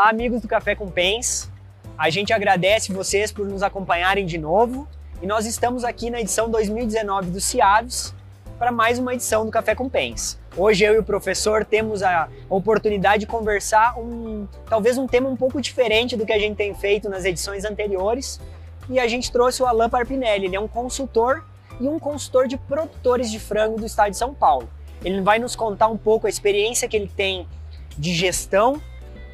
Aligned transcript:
Olá, 0.00 0.08
amigos 0.08 0.40
do 0.40 0.48
Café 0.48 0.74
com 0.74 0.90
Pens. 0.90 1.52
A 1.98 2.08
gente 2.08 2.32
agradece 2.32 2.90
vocês 2.90 3.30
por 3.30 3.46
nos 3.46 3.62
acompanharem 3.62 4.24
de 4.24 4.38
novo 4.38 4.88
e 5.20 5.26
nós 5.26 5.44
estamos 5.44 5.84
aqui 5.84 6.08
na 6.08 6.22
edição 6.22 6.48
2019 6.48 7.30
do 7.30 7.38
CIAVES 7.38 8.14
para 8.58 8.72
mais 8.72 8.98
uma 8.98 9.12
edição 9.12 9.44
do 9.44 9.52
Café 9.52 9.74
com 9.74 9.90
Pens. 9.90 10.40
Hoje 10.56 10.84
eu 10.84 10.94
e 10.94 10.98
o 10.98 11.04
professor 11.04 11.66
temos 11.66 12.02
a 12.02 12.30
oportunidade 12.48 13.20
de 13.20 13.26
conversar 13.26 13.98
um 13.98 14.48
talvez 14.70 14.96
um 14.96 15.06
tema 15.06 15.28
um 15.28 15.36
pouco 15.36 15.60
diferente 15.60 16.16
do 16.16 16.24
que 16.24 16.32
a 16.32 16.38
gente 16.38 16.56
tem 16.56 16.74
feito 16.74 17.06
nas 17.10 17.26
edições 17.26 17.66
anteriores 17.66 18.40
e 18.88 18.98
a 18.98 19.06
gente 19.06 19.30
trouxe 19.30 19.62
o 19.62 19.66
Alan 19.66 19.90
Parpinelli. 19.90 20.46
Ele 20.46 20.56
é 20.56 20.60
um 20.60 20.68
consultor 20.68 21.44
e 21.78 21.86
um 21.86 21.98
consultor 21.98 22.48
de 22.48 22.56
produtores 22.56 23.30
de 23.30 23.38
frango 23.38 23.78
do 23.78 23.84
estado 23.84 24.12
de 24.12 24.16
São 24.16 24.32
Paulo. 24.32 24.66
Ele 25.04 25.20
vai 25.20 25.38
nos 25.38 25.54
contar 25.54 25.88
um 25.88 25.98
pouco 25.98 26.26
a 26.26 26.30
experiência 26.30 26.88
que 26.88 26.96
ele 26.96 27.12
tem 27.14 27.46
de 27.98 28.14
gestão, 28.14 28.80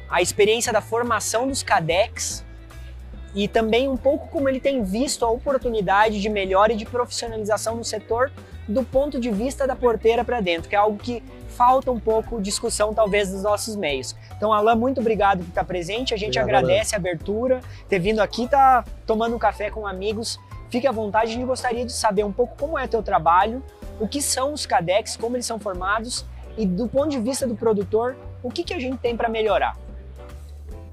a 0.09 0.21
experiência 0.21 0.71
da 0.71 0.81
formação 0.81 1.47
dos 1.47 1.63
CADEX 1.63 2.45
e 3.35 3.47
também 3.47 3.87
um 3.87 3.97
pouco 3.97 4.27
como 4.29 4.47
ele 4.49 4.59
tem 4.59 4.83
visto 4.83 5.23
a 5.25 5.29
oportunidade 5.29 6.19
de 6.19 6.29
melhora 6.29 6.73
e 6.73 6.75
de 6.75 6.85
profissionalização 6.85 7.75
no 7.75 7.83
setor 7.83 8.31
do 8.67 8.83
ponto 8.83 9.19
de 9.19 9.29
vista 9.31 9.65
da 9.65 9.75
porteira 9.75 10.25
para 10.25 10.41
dentro, 10.41 10.67
que 10.67 10.75
é 10.75 10.77
algo 10.79 10.97
que 10.97 11.23
falta 11.49 11.91
um 11.91 11.99
pouco 11.99 12.41
discussão 12.41 12.93
talvez 12.93 13.31
dos 13.31 13.43
nossos 13.43 13.75
meios. 13.75 14.15
Então, 14.35 14.51
Alain, 14.51 14.75
muito 14.75 14.99
obrigado 14.99 15.39
por 15.39 15.49
estar 15.49 15.63
presente. 15.63 16.13
A 16.13 16.17
gente 16.17 16.37
obrigado, 16.37 16.65
agradece 16.65 16.93
Alain. 16.93 17.07
a 17.07 17.09
abertura, 17.09 17.61
ter 17.87 17.99
vindo 17.99 18.19
aqui, 18.19 18.47
tá 18.47 18.83
tomando 19.05 19.35
um 19.35 19.39
café 19.39 19.69
com 19.69 19.87
amigos. 19.87 20.39
Fique 20.69 20.85
à 20.85 20.91
vontade, 20.91 21.31
a 21.31 21.33
gente 21.33 21.45
gostaria 21.45 21.85
de 21.85 21.93
saber 21.93 22.25
um 22.25 22.31
pouco 22.31 22.57
como 22.57 22.77
é 22.77 22.87
teu 22.87 23.01
trabalho, 23.01 23.63
o 23.99 24.07
que 24.07 24.21
são 24.21 24.53
os 24.53 24.65
CADEX, 24.65 25.15
como 25.15 25.37
eles 25.37 25.45
são 25.45 25.57
formados 25.57 26.25
e 26.57 26.65
do 26.65 26.87
ponto 26.87 27.09
de 27.09 27.19
vista 27.19 27.47
do 27.47 27.55
produtor, 27.55 28.17
o 28.43 28.49
que, 28.49 28.63
que 28.63 28.73
a 28.73 28.79
gente 28.79 28.97
tem 28.97 29.15
para 29.15 29.29
melhorar. 29.29 29.77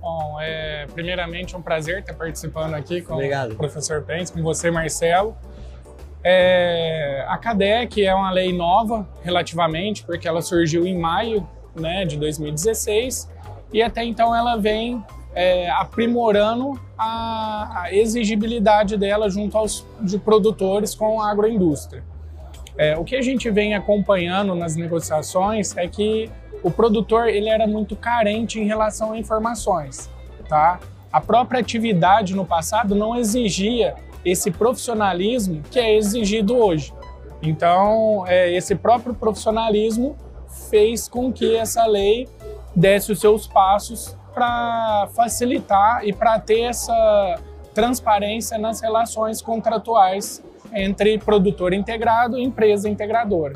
Bom, 0.04 0.36
é 0.38 0.86
primeiramente 0.92 1.56
um 1.56 1.62
prazer 1.62 2.00
estar 2.00 2.12
participando 2.12 2.74
aqui 2.74 3.00
com 3.00 3.14
Obrigado. 3.14 3.52
o 3.52 3.56
professor 3.56 4.02
Pence, 4.02 4.30
com 4.30 4.42
você, 4.42 4.70
Marcelo. 4.70 5.34
É, 6.22 7.24
a 7.26 7.38
CADEC 7.38 8.04
é 8.04 8.14
uma 8.14 8.30
lei 8.30 8.52
nova, 8.52 9.08
relativamente, 9.22 10.04
porque 10.04 10.28
ela 10.28 10.42
surgiu 10.42 10.86
em 10.86 10.98
maio 10.98 11.48
né, 11.74 12.04
de 12.04 12.18
2016 12.18 13.30
e 13.72 13.82
até 13.82 14.04
então 14.04 14.36
ela 14.36 14.58
vem 14.58 15.02
é, 15.34 15.70
aprimorando 15.70 16.78
a, 16.98 17.84
a, 17.84 17.94
exigibilidade 17.94 18.98
dela 18.98 19.30
junto 19.30 19.56
aos 19.56 19.86
de 20.02 20.18
produtores 20.18 20.94
com 20.94 21.18
a 21.18 21.30
agroindústria. 21.30 22.04
É, 22.76 22.94
o 22.94 23.04
que 23.04 23.16
a 23.16 23.22
gente 23.22 23.50
vem 23.50 23.74
acompanhando 23.74 24.54
nas 24.54 24.76
negociações 24.76 25.74
é 25.78 25.88
que 25.88 26.30
o 26.64 26.70
produtor 26.70 27.28
ele 27.28 27.50
era 27.50 27.66
muito 27.66 27.94
carente 27.94 28.58
em 28.58 28.64
relação 28.64 29.12
a 29.12 29.18
informações, 29.18 30.10
tá? 30.48 30.80
A 31.12 31.20
própria 31.20 31.60
atividade 31.60 32.34
no 32.34 32.44
passado 32.44 32.94
não 32.94 33.14
exigia 33.14 33.94
esse 34.24 34.50
profissionalismo 34.50 35.62
que 35.70 35.78
é 35.78 35.94
exigido 35.94 36.56
hoje. 36.56 36.92
Então, 37.42 38.24
é, 38.26 38.50
esse 38.50 38.74
próprio 38.74 39.14
profissionalismo 39.14 40.16
fez 40.70 41.06
com 41.06 41.30
que 41.30 41.54
essa 41.54 41.84
lei 41.84 42.26
desse 42.74 43.12
os 43.12 43.20
seus 43.20 43.46
passos 43.46 44.16
para 44.32 45.08
facilitar 45.14 46.04
e 46.04 46.12
para 46.14 46.40
ter 46.40 46.62
essa 46.62 47.38
transparência 47.74 48.56
nas 48.56 48.80
relações 48.80 49.42
contratuais 49.42 50.42
entre 50.72 51.18
produtor 51.18 51.74
integrado 51.74 52.38
e 52.38 52.42
empresa 52.42 52.88
integradora. 52.88 53.54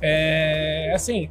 É, 0.00 0.92
assim, 0.94 1.30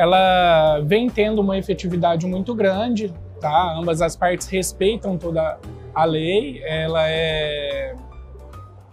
ela 0.00 0.80
vem 0.80 1.10
tendo 1.10 1.42
uma 1.42 1.58
efetividade 1.58 2.26
muito 2.26 2.54
grande, 2.54 3.12
tá? 3.38 3.74
Ambas 3.76 4.00
as 4.00 4.16
partes 4.16 4.48
respeitam 4.48 5.18
toda 5.18 5.58
a 5.94 6.04
lei, 6.04 6.62
ela 6.64 7.06
é 7.06 7.94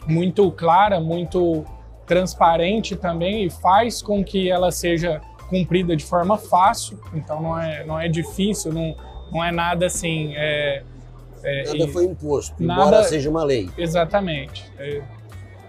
muito 0.06 0.52
clara, 0.52 1.00
muito 1.00 1.64
transparente 2.06 2.98
também 2.98 3.46
e 3.46 3.50
faz 3.50 4.02
com 4.02 4.22
que 4.22 4.50
ela 4.50 4.70
seja 4.70 5.22
cumprida 5.50 5.96
de 5.96 6.04
forma 6.04 6.38
fácil, 6.38 7.00
então 7.14 7.42
não 7.42 7.58
é, 7.58 7.86
não 7.86 7.98
é 7.98 8.10
difícil, 8.10 8.74
não, 8.74 8.94
não 9.32 9.42
é 9.42 9.50
nada 9.50 9.86
assim. 9.86 10.34
É, 10.36 10.84
é, 11.42 11.64
nada 11.68 11.78
e, 11.78 11.88
foi 11.88 12.04
imposto, 12.04 12.62
nada, 12.62 12.82
embora 12.82 13.04
seja 13.04 13.30
uma 13.30 13.46
lei. 13.46 13.70
Exatamente. 13.78 14.70
É, 14.78 15.02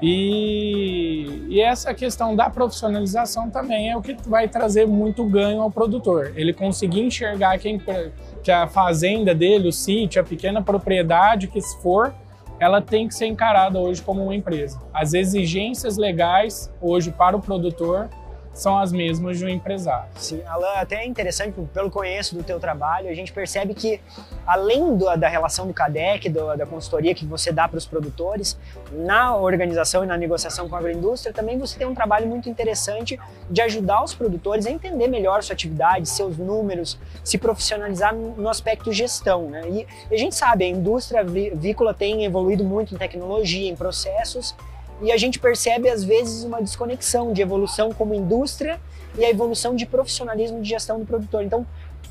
e, 0.00 1.46
e, 1.48 1.60
essa 1.60 1.92
questão 1.92 2.36
da 2.36 2.48
profissionalização 2.48 3.50
também 3.50 3.90
é 3.90 3.96
o 3.96 4.00
que 4.00 4.16
vai 4.26 4.46
trazer 4.46 4.86
muito 4.86 5.24
ganho 5.24 5.60
ao 5.60 5.70
produtor. 5.70 6.32
Ele 6.36 6.52
conseguir 6.52 7.00
enxergar 7.00 7.58
que 7.58 7.68
a, 7.68 8.10
que 8.42 8.50
a 8.50 8.68
fazenda 8.68 9.34
dele, 9.34 9.68
o 9.68 9.72
sítio, 9.72 10.22
a 10.22 10.24
pequena 10.24 10.62
propriedade 10.62 11.48
que 11.48 11.60
for, 11.82 12.14
ela 12.60 12.80
tem 12.80 13.08
que 13.08 13.14
ser 13.14 13.26
encarada 13.26 13.78
hoje 13.78 14.00
como 14.00 14.22
uma 14.22 14.34
empresa. 14.34 14.80
As 14.94 15.14
exigências 15.14 15.96
legais 15.96 16.72
hoje 16.80 17.10
para 17.10 17.36
o 17.36 17.40
produtor 17.40 18.08
são 18.52 18.78
as 18.78 18.92
mesmas 18.92 19.38
de 19.38 19.44
um 19.44 19.48
empresário. 19.48 20.10
Sim, 20.16 20.42
Alan, 20.46 20.72
até 20.74 20.96
é 20.96 21.06
interessante, 21.06 21.54
pelo 21.72 21.90
conheço 21.90 22.34
do 22.34 22.42
teu 22.42 22.58
trabalho, 22.58 23.08
a 23.08 23.14
gente 23.14 23.32
percebe 23.32 23.74
que 23.74 24.00
além 24.46 24.96
do, 24.96 25.16
da 25.16 25.28
relação 25.28 25.66
do 25.66 25.74
CADEC, 25.74 26.28
do, 26.28 26.56
da 26.56 26.66
consultoria 26.66 27.14
que 27.14 27.24
você 27.24 27.52
dá 27.52 27.68
para 27.68 27.78
os 27.78 27.86
produtores, 27.86 28.58
na 28.92 29.36
organização 29.36 30.02
e 30.04 30.06
na 30.06 30.16
negociação 30.16 30.68
com 30.68 30.74
a 30.74 30.78
agroindústria, 30.78 31.32
também 31.32 31.58
você 31.58 31.78
tem 31.78 31.86
um 31.86 31.94
trabalho 31.94 32.26
muito 32.26 32.48
interessante 32.48 33.18
de 33.50 33.60
ajudar 33.62 34.02
os 34.02 34.14
produtores 34.14 34.66
a 34.66 34.70
entender 34.70 35.08
melhor 35.08 35.42
sua 35.42 35.52
atividade, 35.52 36.08
seus 36.08 36.36
números, 36.36 36.98
se 37.22 37.38
profissionalizar 37.38 38.14
no 38.14 38.48
aspecto 38.48 38.92
gestão. 38.92 39.50
Né? 39.50 39.62
E 40.10 40.14
a 40.14 40.18
gente 40.18 40.34
sabe, 40.34 40.64
a 40.64 40.68
indústria 40.68 41.20
avícola 41.20 41.94
tem 41.94 42.24
evoluído 42.24 42.64
muito 42.64 42.94
em 42.94 42.98
tecnologia, 42.98 43.70
em 43.70 43.76
processos, 43.76 44.54
e 45.00 45.12
a 45.12 45.16
gente 45.16 45.38
percebe 45.38 45.88
às 45.88 46.02
vezes 46.04 46.44
uma 46.44 46.60
desconexão 46.60 47.32
de 47.32 47.40
evolução 47.40 47.92
como 47.92 48.14
indústria 48.14 48.80
e 49.16 49.24
a 49.24 49.30
evolução 49.30 49.74
de 49.74 49.86
profissionalismo 49.86 50.60
de 50.60 50.68
gestão 50.68 50.98
do 50.98 51.06
produtor. 51.06 51.42
Então, 51.42 51.66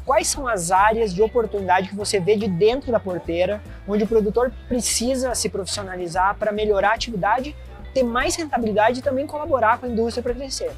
quais 0.06 0.28
são 0.28 0.48
as 0.48 0.72
áreas 0.72 1.14
de 1.14 1.22
oportunidade 1.22 1.90
que 1.90 1.96
você 1.96 2.20
vê 2.20 2.36
de 2.38 2.48
dentro 2.48 2.92
da 2.92 3.00
porteira, 3.00 3.62
onde 3.88 4.06
o 4.06 4.08
produtor 4.08 4.52
precisa 4.68 5.36
se 5.36 5.50
profissionalizar 5.50 6.36
para 6.38 6.52
melhorar 6.52 6.92
a 6.92 6.94
atividade, 6.94 7.56
ter 7.94 8.03
mais 8.03 8.36
rentabilidade 8.36 9.00
e 9.00 9.04
também 9.04 9.28
colaborar 9.28 9.80
com 9.80 9.86
a 9.86 9.90
indústria 9.90 10.24
para 10.24 10.34
crescer? 10.34 10.72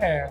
É, 0.00 0.30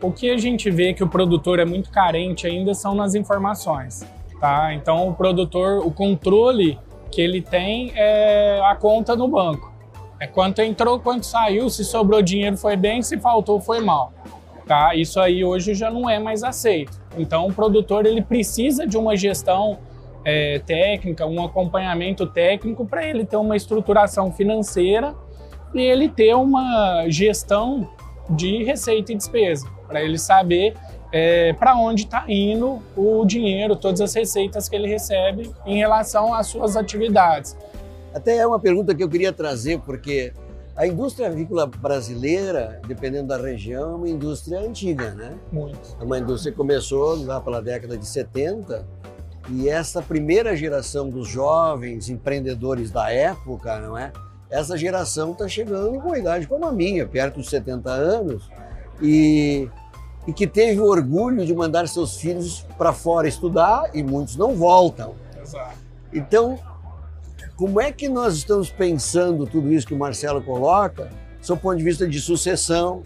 o 0.00 0.12
que 0.12 0.30
a 0.30 0.36
gente 0.36 0.70
vê 0.70 0.94
que 0.94 1.02
o 1.02 1.08
produtor 1.08 1.58
é 1.58 1.64
muito 1.64 1.90
carente 1.90 2.46
ainda 2.46 2.74
são 2.74 2.94
nas 2.94 3.14
informações, 3.14 4.06
tá? 4.40 4.72
Então 4.72 5.08
o 5.08 5.14
produtor, 5.14 5.84
o 5.84 5.90
controle 5.90 6.78
que 7.10 7.20
ele 7.20 7.42
tem 7.42 7.92
é 7.94 8.60
a 8.64 8.76
conta 8.76 9.16
no 9.16 9.26
banco. 9.26 9.73
É 10.20 10.26
quanto 10.26 10.60
entrou, 10.62 11.00
quanto 11.00 11.26
saiu, 11.26 11.68
se 11.68 11.84
sobrou 11.84 12.22
dinheiro 12.22 12.56
foi 12.56 12.76
bem, 12.76 13.02
se 13.02 13.18
faltou 13.18 13.60
foi 13.60 13.80
mal. 13.80 14.12
Tá? 14.66 14.94
Isso 14.94 15.20
aí 15.20 15.44
hoje 15.44 15.74
já 15.74 15.90
não 15.90 16.08
é 16.08 16.18
mais 16.18 16.42
aceito. 16.42 16.98
Então 17.16 17.46
o 17.46 17.52
produtor 17.52 18.06
ele 18.06 18.22
precisa 18.22 18.86
de 18.86 18.96
uma 18.96 19.16
gestão 19.16 19.78
é, 20.24 20.58
técnica, 20.60 21.26
um 21.26 21.44
acompanhamento 21.44 22.26
técnico 22.26 22.86
para 22.86 23.04
ele 23.04 23.26
ter 23.26 23.36
uma 23.36 23.56
estruturação 23.56 24.32
financeira 24.32 25.14
e 25.74 25.80
ele 25.80 26.08
ter 26.08 26.34
uma 26.34 27.04
gestão 27.08 27.88
de 28.30 28.62
receita 28.64 29.12
e 29.12 29.16
despesa, 29.16 29.68
para 29.86 30.02
ele 30.02 30.16
saber 30.16 30.74
é, 31.12 31.52
para 31.52 31.76
onde 31.76 32.04
está 32.04 32.24
indo 32.26 32.82
o 32.96 33.24
dinheiro, 33.24 33.76
todas 33.76 34.00
as 34.00 34.14
receitas 34.14 34.68
que 34.68 34.74
ele 34.74 34.88
recebe 34.88 35.52
em 35.64 35.76
relação 35.76 36.34
às 36.34 36.48
suas 36.48 36.76
atividades. 36.76 37.56
Até 38.14 38.36
é 38.36 38.46
uma 38.46 38.60
pergunta 38.60 38.94
que 38.94 39.02
eu 39.02 39.08
queria 39.08 39.32
trazer, 39.32 39.80
porque 39.80 40.32
a 40.76 40.86
indústria 40.86 41.26
avícola 41.26 41.66
brasileira, 41.66 42.80
dependendo 42.86 43.28
da 43.28 43.36
região, 43.36 43.92
é 43.92 43.94
uma 43.96 44.08
indústria 44.08 44.60
antiga, 44.60 45.10
né? 45.10 45.36
Muito. 45.52 45.96
É 46.00 46.04
uma 46.04 46.18
indústria 46.18 46.52
que 46.52 46.56
começou 46.56 47.24
lá 47.24 47.40
pela 47.40 47.60
década 47.60 47.98
de 47.98 48.06
70 48.06 48.86
e 49.50 49.68
essa 49.68 50.00
primeira 50.00 50.56
geração 50.56 51.10
dos 51.10 51.28
jovens 51.28 52.08
empreendedores 52.08 52.90
da 52.90 53.10
época, 53.10 53.78
não 53.80 53.98
é? 53.98 54.12
Essa 54.48 54.76
geração 54.78 55.32
está 55.32 55.48
chegando 55.48 56.00
com 56.00 56.08
uma 56.08 56.18
idade 56.18 56.46
como 56.46 56.66
a 56.66 56.72
minha, 56.72 57.06
perto 57.06 57.40
dos 57.40 57.50
70 57.50 57.90
anos, 57.90 58.48
e, 59.02 59.68
e 60.26 60.32
que 60.32 60.46
teve 60.46 60.80
o 60.80 60.84
orgulho 60.84 61.44
de 61.44 61.52
mandar 61.52 61.88
seus 61.88 62.16
filhos 62.16 62.64
para 62.78 62.92
fora 62.92 63.26
estudar 63.26 63.90
e 63.92 64.02
muitos 64.04 64.36
não 64.36 64.54
voltam. 64.54 65.14
Exato. 65.42 65.76
Então, 66.12 66.58
como 67.56 67.80
é 67.80 67.92
que 67.92 68.08
nós 68.08 68.34
estamos 68.34 68.70
pensando 68.70 69.46
tudo 69.46 69.72
isso 69.72 69.86
que 69.86 69.94
o 69.94 69.98
Marcelo 69.98 70.42
coloca, 70.42 71.10
do 71.46 71.56
ponto 71.56 71.76
de 71.76 71.84
vista 71.84 72.06
de 72.06 72.20
sucessão? 72.20 73.02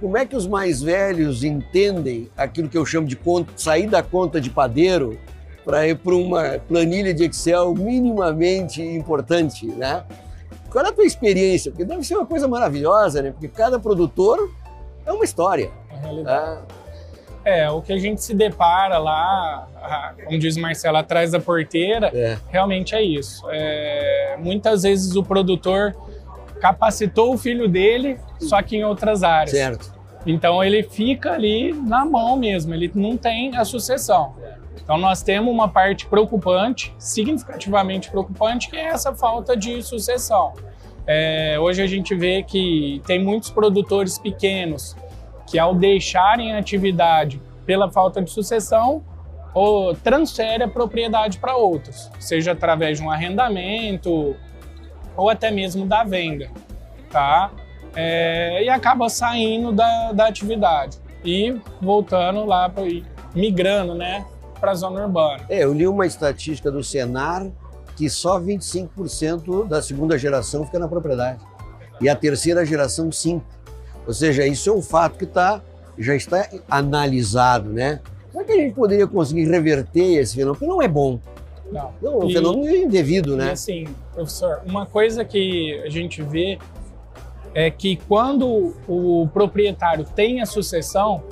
Como 0.00 0.16
é 0.16 0.24
que 0.24 0.36
os 0.36 0.46
mais 0.46 0.82
velhos 0.82 1.44
entendem 1.44 2.30
aquilo 2.36 2.68
que 2.68 2.76
eu 2.76 2.84
chamo 2.84 3.06
de 3.06 3.16
conta, 3.16 3.52
sair 3.56 3.86
da 3.88 4.02
conta 4.02 4.40
de 4.40 4.50
padeiro 4.50 5.18
para 5.64 5.86
ir 5.86 5.96
para 5.96 6.14
uma 6.14 6.58
planilha 6.58 7.12
de 7.12 7.24
Excel 7.24 7.74
minimamente 7.74 8.82
importante, 8.82 9.66
né? 9.66 10.04
Qual 10.70 10.84
é 10.84 10.88
a 10.88 10.92
tua 10.92 11.04
experiência? 11.04 11.70
Porque 11.70 11.84
deve 11.84 12.04
ser 12.04 12.16
uma 12.16 12.26
coisa 12.26 12.48
maravilhosa, 12.48 13.22
né? 13.22 13.30
Porque 13.30 13.48
cada 13.48 13.78
produtor 13.78 14.50
é 15.06 15.12
uma 15.12 15.24
história. 15.24 15.70
É 15.90 15.96
realidade. 15.96 16.60
Né? 16.60 16.83
É, 17.44 17.70
o 17.70 17.82
que 17.82 17.92
a 17.92 17.98
gente 17.98 18.22
se 18.22 18.34
depara 18.34 18.96
lá, 18.96 19.68
como 20.24 20.38
diz 20.38 20.56
Marcelo, 20.56 20.96
atrás 20.96 21.30
da 21.30 21.38
porteira, 21.38 22.10
é. 22.14 22.38
realmente 22.48 22.94
é 22.94 23.02
isso. 23.02 23.46
É, 23.50 24.36
muitas 24.38 24.82
vezes 24.82 25.14
o 25.14 25.22
produtor 25.22 25.94
capacitou 26.60 27.34
o 27.34 27.38
filho 27.38 27.68
dele, 27.68 28.18
só 28.40 28.62
que 28.62 28.76
em 28.76 28.84
outras 28.84 29.22
áreas. 29.22 29.50
Certo. 29.50 29.92
Então 30.26 30.64
ele 30.64 30.82
fica 30.82 31.32
ali 31.32 31.74
na 31.74 32.04
mão 32.04 32.36
mesmo, 32.36 32.72
ele 32.72 32.90
não 32.94 33.16
tem 33.16 33.54
a 33.56 33.64
sucessão. 33.64 34.34
Então 34.82 34.96
nós 34.96 35.22
temos 35.22 35.52
uma 35.52 35.68
parte 35.68 36.06
preocupante, 36.06 36.94
significativamente 36.98 38.10
preocupante, 38.10 38.70
que 38.70 38.76
é 38.76 38.86
essa 38.86 39.14
falta 39.14 39.54
de 39.54 39.82
sucessão. 39.82 40.54
É, 41.06 41.58
hoje 41.60 41.82
a 41.82 41.86
gente 41.86 42.14
vê 42.14 42.42
que 42.42 43.02
tem 43.06 43.22
muitos 43.22 43.50
produtores 43.50 44.18
pequenos 44.18 44.96
que 45.46 45.58
ao 45.58 45.74
deixarem 45.74 46.52
a 46.54 46.58
atividade 46.58 47.40
pela 47.66 47.90
falta 47.90 48.20
de 48.20 48.30
sucessão, 48.30 49.02
ou 49.54 49.94
transfere 49.94 50.64
a 50.64 50.68
propriedade 50.68 51.38
para 51.38 51.56
outros, 51.56 52.10
seja 52.18 52.52
através 52.52 52.98
de 52.98 53.04
um 53.04 53.10
arrendamento 53.10 54.34
ou 55.16 55.30
até 55.30 55.50
mesmo 55.50 55.86
da 55.86 56.02
venda, 56.02 56.50
tá? 57.10 57.52
É, 57.94 58.64
e 58.64 58.68
acaba 58.68 59.08
saindo 59.08 59.70
da, 59.70 60.12
da 60.12 60.26
atividade 60.26 60.98
e 61.24 61.56
voltando 61.80 62.44
lá, 62.44 62.68
pra, 62.68 62.82
migrando, 63.32 63.94
né, 63.94 64.26
para 64.58 64.72
a 64.72 64.74
zona 64.74 65.04
urbana. 65.04 65.44
É, 65.48 65.62
eu 65.62 65.72
li 65.72 65.86
uma 65.86 66.04
estatística 66.04 66.70
do 66.70 66.82
Senar 66.82 67.48
que 67.96 68.10
só 68.10 68.40
25% 68.40 69.68
da 69.68 69.80
segunda 69.80 70.18
geração 70.18 70.64
fica 70.66 70.80
na 70.80 70.88
propriedade 70.88 71.44
e 72.00 72.08
a 72.08 72.16
terceira 72.16 72.66
geração 72.66 73.08
5%. 73.10 73.42
Ou 74.06 74.12
seja, 74.12 74.46
isso 74.46 74.70
é 74.70 74.72
um 74.72 74.82
fato 74.82 75.18
que 75.18 75.26
tá, 75.26 75.60
já 75.98 76.14
está 76.14 76.48
analisado, 76.68 77.70
né? 77.70 78.00
Como 78.30 78.42
é 78.42 78.44
que 78.46 78.52
a 78.52 78.56
gente 78.56 78.74
poderia 78.74 79.06
conseguir 79.06 79.48
reverter 79.48 80.18
esse 80.18 80.34
fenômeno? 80.34 80.58
Porque 80.58 80.66
não 80.66 80.82
é 80.82 80.88
bom. 80.88 81.20
Não. 81.70 81.92
não 82.02 82.12
é 82.12 82.24
um 82.24 82.28
e, 82.28 82.32
fenômeno 82.32 82.76
indevido, 82.76 83.36
né? 83.36 83.46
E 83.46 83.50
assim, 83.50 83.86
professor, 84.12 84.60
uma 84.66 84.86
coisa 84.86 85.24
que 85.24 85.80
a 85.84 85.88
gente 85.88 86.22
vê 86.22 86.58
é 87.54 87.70
que 87.70 87.96
quando 88.08 88.74
o 88.88 89.28
proprietário 89.32 90.04
tem 90.04 90.42
a 90.42 90.46
sucessão, 90.46 91.22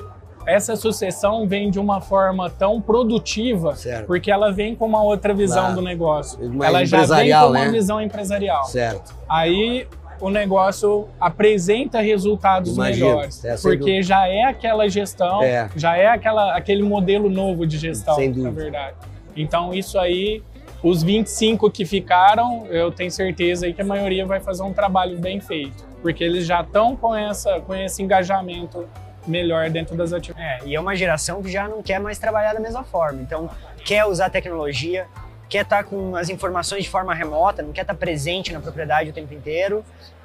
essa 0.46 0.76
sucessão 0.76 1.46
vem 1.46 1.70
de 1.70 1.78
uma 1.78 2.00
forma 2.00 2.48
tão 2.50 2.80
produtiva, 2.80 3.74
certo. 3.74 4.06
porque 4.06 4.30
ela 4.30 4.52
vem 4.52 4.74
com 4.74 4.86
uma 4.86 5.02
outra 5.02 5.34
visão 5.34 5.58
claro. 5.58 5.76
do 5.76 5.82
negócio. 5.82 6.38
ela 6.62 6.84
já 6.84 7.04
vem 7.04 7.32
com 7.32 7.46
uma 7.46 7.52
né? 7.52 7.70
visão 7.70 8.00
empresarial. 8.00 8.64
Certo. 8.64 9.14
Aí 9.28 9.86
o 10.22 10.30
negócio 10.30 11.08
apresenta 11.20 12.00
resultados 12.00 12.76
Imagino. 12.76 13.06
melhores. 13.06 13.44
É, 13.44 13.56
porque 13.56 13.78
dúvida. 13.78 14.02
já 14.02 14.28
é 14.28 14.44
aquela 14.44 14.88
gestão, 14.88 15.42
é. 15.42 15.69
já 15.74 15.96
é 15.96 16.06
aquela, 16.06 16.56
aquele 16.56 16.84
modelo 16.84 17.28
novo 17.28 17.66
de 17.66 17.76
gestão, 17.76 18.16
na 18.36 18.50
verdade. 18.50 18.94
Então, 19.36 19.74
isso 19.74 19.98
aí, 19.98 20.40
os 20.80 21.02
25 21.02 21.69
que 21.72 21.84
ficaram, 21.84 22.66
eu 22.69 22.92
tenho 22.92 23.10
certeza 23.10 23.66
aí 23.66 23.74
que 23.74 23.82
a 23.82 23.84
maioria 23.84 24.24
vai 24.24 24.38
fazer 24.38 24.62
um 24.62 24.72
trabalho 24.72 25.19
bem 25.19 25.40
feito. 25.40 25.84
Porque 26.00 26.22
eles 26.22 26.46
já 26.46 26.60
estão 26.60 26.94
com, 26.94 27.12
essa, 27.12 27.60
com 27.60 27.74
esse 27.74 28.00
engajamento 28.00 28.88
melhor 29.26 29.70
dentro 29.70 29.96
das 29.96 30.12
atividades. 30.12 30.64
É, 30.64 30.69
e 30.69 30.76
é 30.76 30.80
uma 30.80 30.94
geração 30.94 31.42
que 31.42 31.50
já 31.50 31.66
não 31.66 31.82
quer 31.82 31.98
mais 31.98 32.16
trabalhar 32.16 32.52
da 32.52 32.60
mesma 32.60 32.84
forma. 32.84 33.20
Então, 33.20 33.50
quer 33.84 34.04
usar 34.04 34.30
tecnologia, 34.30 35.08
quer 35.52 35.64
estar 35.64 35.82
tá 35.82 35.84
com 35.84 36.16
as 36.16 36.31
informações 36.31 36.82
de 36.82 36.88
forma 36.88 37.12
remota, 37.12 37.62
não 37.62 37.72
quer 37.72 37.82
estar 37.82 37.93
tá 37.93 37.99
presente 37.99 38.54
na 38.54 38.60
propriedade 38.60 39.10
o 39.10 39.12
tempo 39.12 39.34
inteiro, 39.34 39.84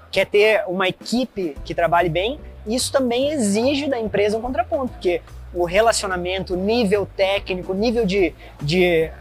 quer 0.10 0.26
ter 0.26 0.64
uma 0.68 0.88
equipe 0.88 1.54
que 1.66 1.76
trabalhe 1.76 2.08
bem. 2.08 2.40
Isso 2.66 2.94
também 2.94 3.32
exige 3.32 3.90
da 3.90 4.00
empresa 4.00 4.38
um 4.38 4.42
contraponto, 4.42 4.94
porque 4.94 5.22
o 5.54 5.66
relacionamento, 5.66 6.56
nível 6.56 7.06
técnico, 7.06 7.74
nível 7.74 8.06
de, 8.06 8.34
de 8.62 9.12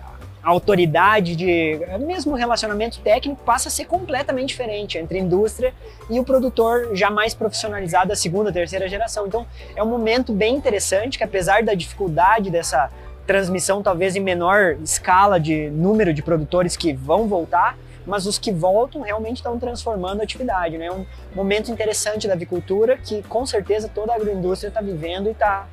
autoridade, 0.45 1.35
de 1.35 1.81
mesmo 1.99 2.37
relacionamento 2.37 3.01
técnico 3.01 3.43
passa 3.45 3.69
a 3.69 3.73
ser 3.73 3.87
completamente 3.87 4.51
diferente 4.51 4.99
entre 4.99 5.19
a 5.19 5.21
indústria 5.21 5.75
e 6.09 6.21
o 6.21 6.25
produtor 6.25 6.91
já 6.95 7.11
mais 7.11 7.35
profissionalizado 7.35 8.11
da 8.11 8.17
segunda, 8.17 8.53
terceira 8.53 8.89
geração. 8.89 9.27
Então 9.27 9.45
é 9.75 9.83
um 9.83 9.89
momento 9.89 10.33
bem 10.33 10.55
interessante 10.55 11.19
que 11.19 11.25
apesar 11.25 11.65
da 11.65 11.75
dificuldade 11.75 12.49
dessa 12.49 12.93
transmissão 13.27 13.83
talvez 13.83 14.17
em 14.17 14.21
menor 14.21 14.77
escala 14.83 15.39
de 15.39 15.69
número 15.71 16.15
de 16.15 16.23
produtores 16.23 16.77
que 16.77 16.93
vão 16.93 17.27
voltar, 17.27 17.77
mas 18.07 18.27
os 18.27 18.39
que 18.39 18.53
voltam 18.53 19.03
realmente 19.03 19.39
estão 19.39 19.59
transformando 19.59 20.21
a 20.21 20.25
atividade. 20.25 20.79
Né? 20.79 20.87
É 20.87 20.93
um 20.93 21.05
momento 21.35 21.71
interessante 21.71 22.29
da 22.29 22.35
avicultura 22.35 22.97
que 22.97 23.23
com 23.25 23.45
certeza 23.45 23.91
toda 23.93 24.13
a 24.13 24.17
agroindústria 24.17 24.69
está 24.69 24.81
vivendo 24.81 25.29
e 25.29 25.33
está 25.33 25.67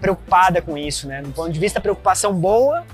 preocupada 0.00 0.60
com 0.60 0.76
isso. 0.76 1.06
Né? 1.06 1.22
Do 1.22 1.30
ponto 1.30 1.52
de 1.52 1.60
vista 1.60 1.80
preocupação 1.80 2.34
boa, 2.34 2.84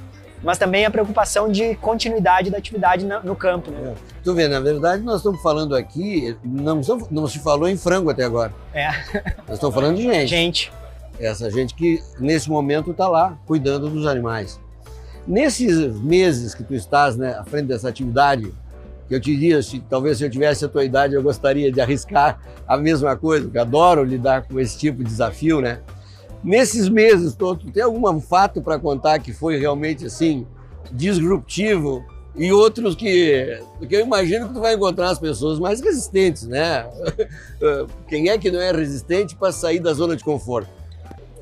mas 0.42 0.58
também 0.58 0.84
a 0.84 0.90
preocupação 0.90 1.50
de 1.50 1.74
continuidade 1.76 2.50
da 2.50 2.58
atividade 2.58 3.06
no 3.06 3.34
campo. 3.34 3.70
Né? 3.70 3.92
É. 3.92 3.94
Tu 4.22 4.34
vê, 4.34 4.46
na 4.46 4.60
verdade, 4.60 5.02
nós 5.02 5.16
estamos 5.16 5.40
falando 5.40 5.74
aqui, 5.74 6.36
não, 6.44 6.80
não 7.10 7.26
se 7.26 7.38
falou 7.38 7.66
em 7.66 7.76
frango 7.78 8.10
até 8.10 8.24
agora. 8.24 8.52
É. 8.74 8.88
Nós 9.48 9.54
estamos 9.54 9.74
falando 9.74 9.96
de 9.96 10.02
gente. 10.02 10.28
Gente. 10.28 10.72
Essa 11.18 11.50
gente 11.50 11.74
que 11.74 12.02
nesse 12.18 12.50
momento 12.50 12.90
está 12.90 13.08
lá 13.08 13.38
cuidando 13.46 13.88
dos 13.88 14.06
animais. 14.06 14.60
Nesses 15.26 15.98
meses 16.00 16.54
que 16.54 16.62
tu 16.62 16.74
estás 16.74 17.16
né, 17.16 17.34
à 17.34 17.44
frente 17.44 17.66
dessa 17.66 17.88
atividade, 17.88 18.52
que 19.08 19.14
eu 19.14 19.20
te 19.20 19.34
diria, 19.34 19.62
se, 19.62 19.80
talvez 19.80 20.18
se 20.18 20.24
eu 20.24 20.30
tivesse 20.30 20.64
a 20.64 20.68
tua 20.68 20.84
idade 20.84 21.14
eu 21.14 21.22
gostaria 21.22 21.70
de 21.70 21.80
arriscar 21.82 22.40
a 22.66 22.76
mesma 22.76 23.16
coisa, 23.16 23.44
porque 23.44 23.58
adoro 23.58 24.02
lidar 24.02 24.42
com 24.42 24.58
esse 24.58 24.78
tipo 24.78 24.98
de 24.98 25.04
desafio, 25.04 25.60
né? 25.60 25.80
Nesses 26.42 26.88
meses 26.88 27.34
todos, 27.34 27.70
tem 27.72 27.82
algum 27.82 28.20
fato 28.20 28.60
para 28.60 28.78
contar 28.78 29.18
que 29.18 29.32
foi 29.32 29.56
realmente 29.56 30.04
assim 30.04 30.46
disruptivo 30.92 32.04
e 32.36 32.52
outros 32.52 32.94
que, 32.94 33.62
que 33.88 33.96
eu 33.96 34.00
imagino 34.00 34.48
que 34.48 34.54
tu 34.54 34.60
vai 34.60 34.74
encontrar 34.74 35.10
as 35.10 35.18
pessoas 35.18 35.58
mais 35.58 35.80
resistentes, 35.80 36.46
né? 36.46 36.84
Quem 38.08 38.28
é 38.28 38.36
que 38.36 38.50
não 38.50 38.60
é 38.60 38.72
resistente 38.72 39.34
para 39.36 39.52
sair 39.52 39.78
da 39.80 39.94
zona 39.94 40.16
de 40.16 40.24
conforto? 40.24 40.68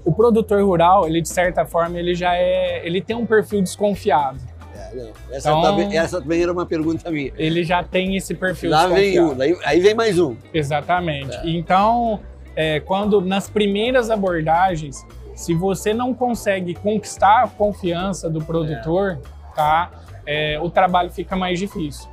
O 0.04 0.12
produtor 0.12 0.62
rural, 0.62 1.06
ele 1.06 1.20
de 1.20 1.28
certa 1.28 1.64
forma, 1.64 1.98
ele 1.98 2.14
já 2.14 2.34
é, 2.34 2.84
ele 2.84 3.00
tem 3.00 3.14
um 3.16 3.26
perfil 3.26 3.62
desconfiado. 3.62 4.38
É, 4.74 4.94
não. 4.94 5.12
Essa, 5.30 5.50
então, 5.50 5.62
também, 5.62 5.98
essa 5.98 6.20
também 6.20 6.42
era 6.42 6.52
uma 6.52 6.66
pergunta 6.66 7.10
minha. 7.10 7.32
Ele 7.36 7.62
já 7.62 7.82
tem 7.82 8.16
esse 8.16 8.34
perfil 8.34 8.70
Lá 8.70 8.86
vem 8.86 9.20
um, 9.20 9.34
daí, 9.34 9.56
aí 9.64 9.80
vem 9.80 9.94
mais 9.94 10.18
um. 10.18 10.36
Exatamente. 10.52 11.36
É. 11.36 11.50
Então, 11.50 12.20
é, 12.56 12.80
quando 12.80 13.20
nas 13.20 13.48
primeiras 13.48 14.10
abordagens, 14.10 15.06
se 15.34 15.54
você 15.54 15.94
não 15.94 16.12
consegue 16.12 16.74
conquistar 16.74 17.44
a 17.44 17.48
confiança 17.48 18.28
do 18.28 18.42
produtor, 18.44 19.20
é. 19.22 19.54
tá? 19.54 19.90
É, 20.26 20.58
o 20.60 20.70
trabalho 20.70 21.10
fica 21.10 21.36
mais 21.36 21.58
difícil. 21.58 22.10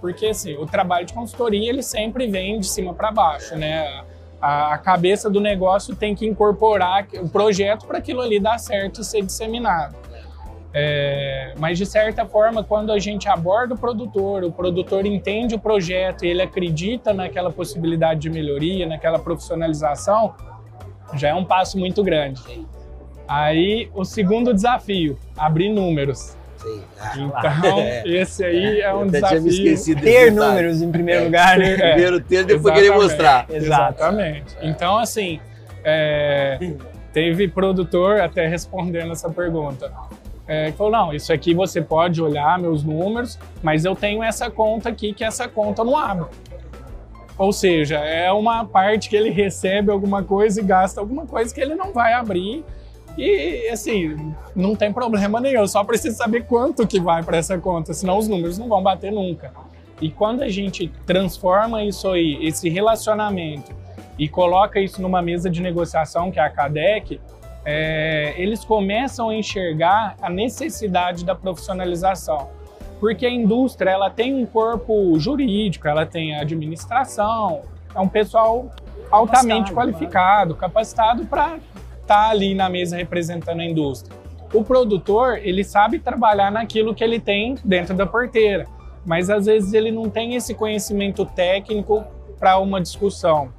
Porque 0.00 0.26
assim, 0.26 0.56
o 0.56 0.66
trabalho 0.66 1.06
de 1.06 1.12
consultoria 1.12 1.68
ele 1.68 1.82
sempre 1.82 2.26
vem 2.26 2.58
de 2.58 2.66
cima 2.66 2.92
para 2.92 3.12
baixo, 3.12 3.54
né? 3.56 4.02
A, 4.42 4.76
cabeça 4.76 5.30
do 5.30 5.40
negócio 5.40 5.94
tem 5.94 6.16
que 6.16 6.26
incorporar 6.26 7.06
o 7.14 7.28
projeto 7.28 7.86
para 7.86 7.98
aquilo 7.98 8.20
ali 8.20 8.40
dar 8.40 8.58
certo 8.58 9.00
e 9.00 9.04
ser 9.04 9.22
disseminado. 9.22 9.96
É, 10.74 11.54
mas 11.58 11.78
de 11.78 11.86
certa 11.86 12.26
forma, 12.26 12.64
quando 12.64 12.90
a 12.90 12.98
gente 12.98 13.28
aborda 13.28 13.74
o 13.74 13.78
produtor, 13.78 14.42
o 14.42 14.50
produtor 14.50 15.06
entende 15.06 15.54
o 15.54 15.58
projeto 15.58 16.24
e 16.24 16.28
ele 16.28 16.42
acredita 16.42 17.14
naquela 17.14 17.52
possibilidade 17.52 18.20
de 18.20 18.30
melhoria, 18.30 18.86
naquela 18.86 19.18
profissionalização, 19.18 20.34
já 21.14 21.28
é 21.28 21.34
um 21.34 21.44
passo 21.44 21.78
muito 21.78 22.02
grande. 22.02 22.42
Aí 23.28 23.90
o 23.94 24.04
segundo 24.04 24.52
desafio, 24.52 25.16
abrir 25.36 25.68
números. 25.68 26.36
Ah, 27.00 27.12
então, 27.16 27.78
é. 27.80 28.02
esse 28.06 28.44
aí 28.44 28.80
é, 28.80 28.84
é 28.84 28.94
um 28.94 29.06
desafio. 29.06 29.96
ter 30.00 30.30
números 30.30 30.82
em 30.82 30.90
primeiro 30.90 31.22
é, 31.22 31.24
lugar. 31.24 31.58
Né? 31.58 31.76
Primeiro 31.76 32.20
ter, 32.20 32.44
depois 32.44 32.74
querer 32.74 32.90
mostrar. 32.90 33.46
Exatamente. 33.50 34.56
Então, 34.62 34.98
assim, 34.98 35.40
é, 35.84 36.58
teve 37.12 37.48
produtor 37.48 38.20
até 38.20 38.46
respondendo 38.46 39.12
essa 39.12 39.28
pergunta. 39.30 39.92
É, 40.46 40.70
que 40.72 40.76
falou, 40.76 40.92
não, 40.92 41.14
isso 41.14 41.32
aqui 41.32 41.54
você 41.54 41.80
pode 41.80 42.20
olhar 42.20 42.58
meus 42.58 42.82
números, 42.82 43.38
mas 43.62 43.84
eu 43.84 43.94
tenho 43.94 44.22
essa 44.22 44.50
conta 44.50 44.88
aqui 44.88 45.12
que 45.14 45.24
essa 45.24 45.48
conta 45.48 45.84
não 45.84 45.96
abre. 45.96 46.26
Ou 47.38 47.52
seja, 47.52 47.98
é 47.98 48.30
uma 48.30 48.64
parte 48.64 49.08
que 49.08 49.16
ele 49.16 49.30
recebe 49.30 49.90
alguma 49.90 50.22
coisa 50.22 50.60
e 50.60 50.64
gasta 50.64 51.00
alguma 51.00 51.26
coisa 51.26 51.54
que 51.54 51.60
ele 51.60 51.74
não 51.74 51.92
vai 51.92 52.12
abrir 52.12 52.64
e 53.16 53.68
assim, 53.68 54.34
não 54.54 54.74
tem 54.74 54.92
problema 54.92 55.40
nenhum, 55.40 55.66
só 55.66 55.84
preciso 55.84 56.16
saber 56.16 56.44
quanto 56.44 56.86
que 56.86 57.00
vai 57.00 57.22
para 57.22 57.36
essa 57.36 57.58
conta, 57.58 57.92
senão 57.92 58.18
os 58.18 58.28
números 58.28 58.58
não 58.58 58.68
vão 58.68 58.82
bater 58.82 59.12
nunca. 59.12 59.52
E 60.00 60.10
quando 60.10 60.42
a 60.42 60.48
gente 60.48 60.88
transforma 61.06 61.84
isso 61.84 62.08
aí, 62.08 62.38
esse 62.42 62.68
relacionamento, 62.68 63.72
e 64.18 64.28
coloca 64.28 64.80
isso 64.80 65.00
numa 65.00 65.22
mesa 65.22 65.48
de 65.48 65.60
negociação, 65.60 66.30
que 66.30 66.38
é 66.38 66.42
a 66.42 66.50
CADEC, 66.50 67.20
é, 67.64 68.34
eles 68.36 68.64
começam 68.64 69.30
a 69.30 69.34
enxergar 69.34 70.16
a 70.20 70.28
necessidade 70.28 71.24
da 71.24 71.34
profissionalização. 71.34 72.48
Porque 73.00 73.26
a 73.26 73.30
indústria 73.30 73.90
ela 73.90 74.10
tem 74.10 74.34
um 74.34 74.46
corpo 74.46 75.18
jurídico, 75.18 75.88
ela 75.88 76.06
tem 76.06 76.36
administração, 76.36 77.62
é 77.94 78.00
um 78.00 78.08
pessoal 78.08 78.70
altamente 79.10 79.72
capacitado, 79.72 79.74
qualificado, 79.74 80.54
capacitado 80.54 81.24
para 81.26 81.58
está 82.12 82.28
ali 82.28 82.54
na 82.54 82.68
mesa 82.68 82.94
representando 82.94 83.60
a 83.60 83.64
indústria. 83.64 84.14
O 84.52 84.62
produtor, 84.62 85.38
ele 85.38 85.64
sabe 85.64 85.98
trabalhar 85.98 86.52
naquilo 86.52 86.94
que 86.94 87.02
ele 87.02 87.18
tem 87.18 87.54
dentro 87.64 87.96
da 87.96 88.04
porteira, 88.04 88.66
mas 89.04 89.30
às 89.30 89.46
vezes 89.46 89.72
ele 89.72 89.90
não 89.90 90.10
tem 90.10 90.34
esse 90.34 90.54
conhecimento 90.54 91.24
técnico 91.24 92.04
para 92.38 92.58
uma 92.58 92.82
discussão. 92.82 93.50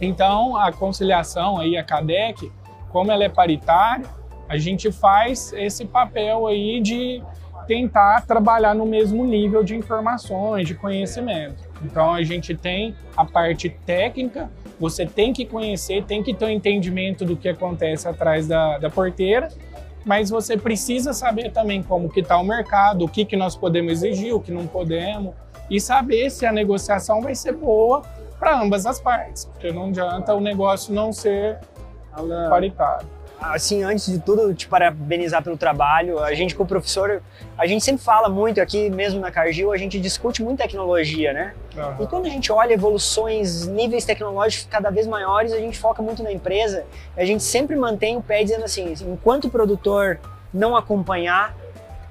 Então, 0.00 0.56
a 0.56 0.72
conciliação 0.72 1.58
aí, 1.58 1.76
a 1.76 1.84
CADEC, 1.84 2.50
como 2.90 3.12
ela 3.12 3.24
é 3.24 3.28
paritária, 3.28 4.06
a 4.48 4.56
gente 4.56 4.90
faz 4.90 5.52
esse 5.52 5.84
papel 5.84 6.46
aí 6.46 6.80
de 6.80 7.22
tentar 7.66 8.22
trabalhar 8.26 8.74
no 8.74 8.86
mesmo 8.86 9.26
nível 9.26 9.62
de 9.62 9.76
informações, 9.76 10.66
de 10.66 10.74
conhecimento. 10.74 11.68
Então 11.82 12.14
a 12.14 12.22
gente 12.22 12.54
tem 12.54 12.94
a 13.14 13.24
parte 13.26 13.68
técnica, 13.68 14.50
você 14.78 15.06
tem 15.06 15.32
que 15.32 15.44
conhecer, 15.44 16.04
tem 16.04 16.22
que 16.22 16.34
ter 16.34 16.44
um 16.46 16.50
entendimento 16.50 17.24
do 17.24 17.36
que 17.36 17.48
acontece 17.48 18.08
atrás 18.08 18.46
da, 18.46 18.78
da 18.78 18.90
porteira, 18.90 19.48
mas 20.04 20.30
você 20.30 20.56
precisa 20.56 21.12
saber 21.12 21.50
também 21.50 21.82
como 21.82 22.08
que 22.08 22.20
está 22.20 22.36
o 22.38 22.44
mercado, 22.44 23.04
o 23.04 23.08
que, 23.08 23.24
que 23.24 23.36
nós 23.36 23.56
podemos 23.56 23.92
exigir, 23.92 24.34
o 24.34 24.40
que 24.40 24.52
não 24.52 24.66
podemos, 24.66 25.34
e 25.70 25.80
saber 25.80 26.30
se 26.30 26.44
a 26.44 26.52
negociação 26.52 27.20
vai 27.22 27.34
ser 27.34 27.52
boa 27.52 28.02
para 28.38 28.60
ambas 28.60 28.84
as 28.84 29.00
partes, 29.00 29.46
porque 29.46 29.72
não 29.72 29.86
adianta 29.86 30.34
o 30.34 30.40
negócio 30.40 30.92
não 30.92 31.12
ser 31.12 31.58
paritário 32.48 33.06
assim, 33.52 33.82
antes 33.82 34.06
de 34.06 34.18
tudo, 34.18 34.54
te 34.54 34.66
parabenizar 34.66 35.42
pelo 35.42 35.56
trabalho. 35.56 36.18
A 36.18 36.34
gente, 36.34 36.54
com 36.54 36.62
o 36.62 36.66
professor, 36.66 37.22
a 37.58 37.66
gente 37.66 37.84
sempre 37.84 38.04
fala 38.04 38.28
muito 38.28 38.60
aqui, 38.60 38.88
mesmo 38.90 39.20
na 39.20 39.30
Cargill, 39.30 39.72
a 39.72 39.76
gente 39.76 40.00
discute 40.00 40.42
muito 40.42 40.58
tecnologia, 40.58 41.32
né? 41.32 41.54
Uhum. 41.76 42.04
E 42.04 42.06
quando 42.06 42.26
a 42.26 42.28
gente 42.28 42.50
olha 42.52 42.74
evoluções, 42.74 43.66
níveis 43.66 44.04
tecnológicos 44.04 44.68
cada 44.70 44.90
vez 44.90 45.06
maiores, 45.06 45.52
a 45.52 45.58
gente 45.58 45.78
foca 45.78 46.02
muito 46.02 46.22
na 46.22 46.32
empresa. 46.32 46.84
A 47.16 47.24
gente 47.24 47.42
sempre 47.42 47.76
mantém 47.76 48.16
o 48.16 48.22
pé 48.22 48.42
dizendo 48.42 48.64
assim: 48.64 48.94
enquanto 49.06 49.46
o 49.46 49.50
produtor 49.50 50.18
não 50.52 50.76
acompanhar 50.76 51.54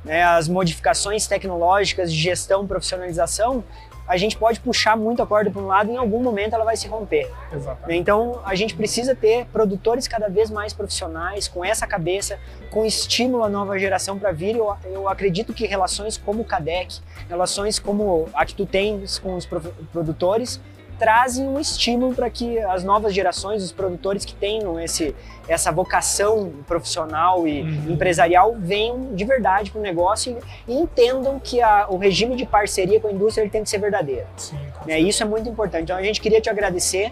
né, 0.03 0.23
as 0.23 0.47
modificações 0.47 1.25
tecnológicas 1.27 2.11
de 2.11 2.19
gestão, 2.19 2.67
profissionalização, 2.67 3.63
a 4.07 4.17
gente 4.17 4.38
pode 4.38 4.60
puxar 4.60 4.98
muito 4.98 5.22
a 5.22 5.27
corda 5.27 5.50
para 5.50 5.62
um 5.62 5.67
lado 5.67 5.89
e 5.89 5.93
em 5.93 5.98
algum 5.98 6.22
momento 6.22 6.53
ela 6.53 6.65
vai 6.65 6.75
se 6.75 6.88
romper. 6.88 7.31
Exatamente. 7.51 8.00
Então 8.00 8.41
a 8.45 8.55
gente 8.55 8.75
precisa 8.75 9.15
ter 9.15 9.45
produtores 9.45 10.07
cada 10.07 10.27
vez 10.27 10.50
mais 10.50 10.74
profissionais, 10.74 11.48
com 11.48 11.63
essa 11.63 11.88
cabeça, 11.88 12.39
com 12.72 12.86
estímulo 12.86 13.43
à 13.43 13.50
nova 13.50 13.77
geração 13.79 14.19
para 14.19 14.31
vir. 14.31 14.55
Eu, 14.55 14.75
eu 14.86 15.10
acredito 15.10 15.53
que 15.53 15.65
relações 15.65 16.17
como 16.17 16.41
o 16.41 16.45
CADEC, 16.45 17.00
relações 17.29 17.79
como 17.79 18.27
a 18.33 18.45
que 18.45 18.53
tu 18.53 18.65
tens 18.65 19.19
com 19.19 19.36
os 19.36 19.48
produtores, 19.91 20.60
trazem 20.97 21.47
um 21.47 21.59
estímulo 21.59 22.13
para 22.13 22.29
que 22.29 22.59
as 22.59 22.83
novas 22.83 23.13
gerações, 23.13 23.63
os 23.63 23.71
produtores 23.71 24.25
que 24.25 24.33
tenham 24.33 24.79
esse, 24.79 25.15
essa 25.47 25.71
vocação 25.71 26.51
profissional 26.67 27.47
e 27.47 27.62
uhum. 27.62 27.93
empresarial 27.93 28.55
venham 28.57 29.13
de 29.13 29.25
verdade 29.25 29.71
para 29.71 29.79
o 29.79 29.81
negócio 29.81 30.38
e, 30.67 30.71
e, 30.71 30.75
entendam 30.75 31.39
que 31.39 31.62
a, 31.62 31.88
o 31.89 31.97
regime 31.97 32.35
de 32.35 32.45
parceria 32.45 33.00
com 33.00 33.07
a 33.07 33.12
indústria 33.12 33.43
ele 33.43 33.51
tem 33.51 33.63
que 33.63 33.69
ser 33.69 33.79
verdadeiro. 33.79 34.27
Sim, 34.38 34.57
né? 34.85 35.00
Isso 35.00 35.23
é 35.23 35.25
muito 35.25 35.50
importante. 35.50 35.83
Então 35.83 35.97
a 35.97 36.03
gente 36.03 36.21
queria 36.21 36.39
te 36.39 36.50
agradecer 36.50 37.12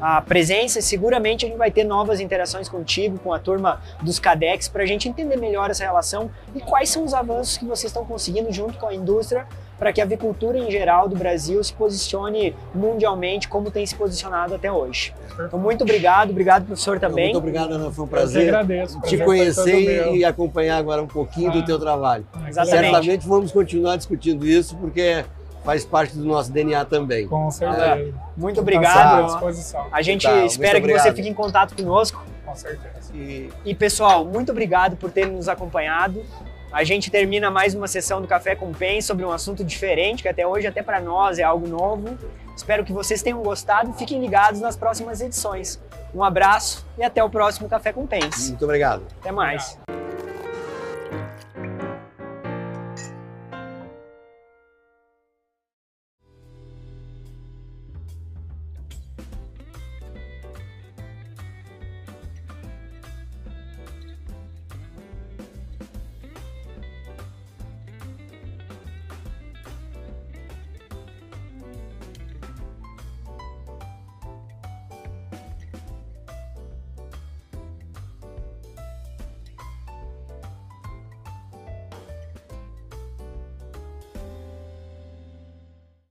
a 0.00 0.20
presença 0.20 0.78
e 0.78 0.82
seguramente 0.82 1.44
a 1.44 1.48
gente 1.48 1.58
vai 1.58 1.70
ter 1.70 1.84
novas 1.84 2.20
interações 2.20 2.68
contigo, 2.68 3.18
com 3.18 3.32
a 3.32 3.38
turma 3.38 3.80
dos 4.02 4.18
CADEX, 4.18 4.68
para 4.68 4.82
a 4.82 4.86
gente 4.86 5.08
entender 5.08 5.36
melhor 5.36 5.70
essa 5.70 5.84
relação 5.84 6.30
e 6.54 6.60
quais 6.60 6.88
são 6.88 7.04
os 7.04 7.14
avanços 7.14 7.56
que 7.56 7.64
vocês 7.64 7.90
estão 7.90 8.04
conseguindo 8.04 8.50
junto 8.52 8.78
com 8.78 8.86
a 8.86 8.94
indústria 8.94 9.46
para 9.82 9.92
que 9.92 10.00
a 10.00 10.04
avicultura 10.04 10.56
em 10.56 10.70
geral 10.70 11.08
do 11.08 11.16
Brasil 11.16 11.62
se 11.64 11.72
posicione 11.72 12.54
mundialmente 12.72 13.48
como 13.48 13.68
tem 13.68 13.84
se 13.84 13.96
posicionado 13.96 14.54
até 14.54 14.70
hoje. 14.70 15.12
Então, 15.44 15.58
muito 15.58 15.82
obrigado, 15.82 16.30
obrigado 16.30 16.66
professor 16.66 17.00
também. 17.00 17.32
Muito 17.32 17.38
obrigado, 17.38 17.72
Ana, 17.72 17.90
foi 17.90 18.04
um 18.04 18.06
prazer 18.06 18.54
agradeço, 18.54 19.00
te 19.00 19.18
conhecer 19.18 20.14
e 20.14 20.24
acompanhar 20.24 20.76
agora 20.76 21.02
um 21.02 21.08
pouquinho 21.08 21.50
ah, 21.50 21.54
do 21.54 21.64
teu 21.64 21.80
trabalho. 21.80 22.24
Exatamente. 22.46 22.84
Certamente 22.84 23.26
vamos 23.26 23.50
continuar 23.50 23.96
discutindo 23.96 24.46
isso 24.46 24.76
porque 24.76 25.24
faz 25.64 25.84
parte 25.84 26.16
do 26.16 26.24
nosso 26.24 26.52
DNA 26.52 26.84
também. 26.84 27.26
Com 27.26 27.50
certeza. 27.50 27.84
É. 27.84 28.12
Muito 28.36 28.60
obrigado. 28.60 29.24
À 29.24 29.26
disposição. 29.26 29.86
A 29.90 30.00
gente 30.00 30.28
tá, 30.28 30.44
espera 30.44 30.80
que 30.80 30.92
você 30.92 31.12
fique 31.12 31.28
em 31.28 31.34
contato 31.34 31.74
conosco. 31.74 32.24
Com 32.46 32.54
certeza. 32.54 33.12
E, 33.12 33.50
e 33.64 33.74
pessoal, 33.74 34.24
muito 34.24 34.52
obrigado 34.52 34.94
por 34.94 35.10
terem 35.10 35.32
nos 35.32 35.48
acompanhado. 35.48 36.24
A 36.72 36.84
gente 36.84 37.10
termina 37.10 37.50
mais 37.50 37.74
uma 37.74 37.86
sessão 37.86 38.22
do 38.22 38.26
Café 38.26 38.54
com 38.54 38.72
Pen 38.72 39.02
sobre 39.02 39.24
um 39.26 39.30
assunto 39.30 39.62
diferente, 39.62 40.22
que 40.22 40.28
até 40.28 40.46
hoje, 40.46 40.66
até 40.66 40.82
para 40.82 41.00
nós, 41.00 41.38
é 41.38 41.42
algo 41.42 41.68
novo. 41.68 42.18
Espero 42.56 42.82
que 42.82 42.92
vocês 42.92 43.22
tenham 43.22 43.42
gostado 43.42 43.90
e 43.90 43.92
fiquem 43.92 44.18
ligados 44.18 44.60
nas 44.60 44.74
próximas 44.74 45.20
edições. 45.20 45.78
Um 46.14 46.24
abraço 46.24 46.86
e 46.96 47.04
até 47.04 47.22
o 47.22 47.28
próximo 47.28 47.68
Café 47.68 47.92
com 47.92 48.06
Pens. 48.06 48.48
Muito 48.48 48.64
obrigado. 48.64 49.02
Até 49.20 49.30
mais. 49.30 49.62
Obrigado. 49.62 49.81